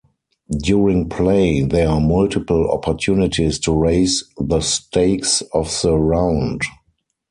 [0.59, 6.63] During play, there are multiple opportunities to raise the stakes of the round.